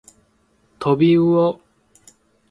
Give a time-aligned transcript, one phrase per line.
[0.79, 1.61] とびうお